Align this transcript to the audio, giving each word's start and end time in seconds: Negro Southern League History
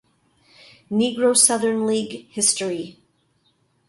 Negro 0.91 1.37
Southern 1.37 1.85
League 1.85 2.25
History 2.31 2.97